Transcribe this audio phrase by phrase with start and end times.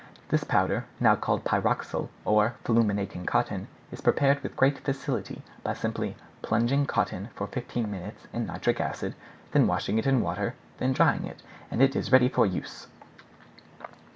[0.29, 6.15] This powder, now called pyroxyle, or fulminating cotton, is prepared with great facility by simply
[6.41, 9.13] plunging cotton for fifteen minutes in nitric acid,
[9.51, 12.87] then washing it in water, then drying it, and it is ready for use."